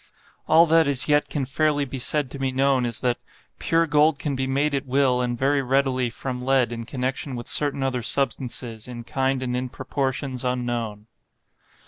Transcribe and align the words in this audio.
All 0.47 0.65
that 0.65 0.87
as 0.87 1.07
yet 1.07 1.29
can 1.29 1.45
fairly 1.45 1.85
be 1.85 1.99
said 1.99 2.31
to 2.31 2.39
be 2.39 2.51
known 2.51 2.87
is, 2.87 3.01
that 3.01 3.19
'Pure 3.59 3.85
gold 3.85 4.17
can 4.17 4.35
be 4.35 4.47
made 4.47 4.73
at 4.73 4.87
will, 4.87 5.21
and 5.21 5.37
very 5.37 5.61
readily 5.61 6.09
from 6.09 6.41
lead 6.41 6.71
in 6.71 6.85
connection 6.85 7.35
with 7.35 7.45
certain 7.45 7.83
other 7.83 8.01
substances, 8.01 8.87
in 8.87 9.03
kind 9.03 9.43
and 9.43 9.55
in 9.55 9.69
proportions, 9.69 10.43
unknown. 10.43 11.05